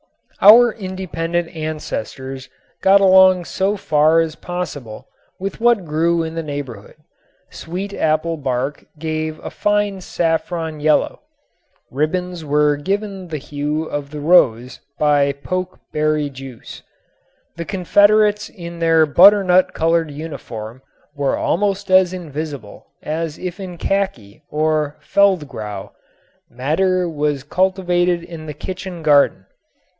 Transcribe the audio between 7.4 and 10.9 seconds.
Sweetapple bark gave a fine saffron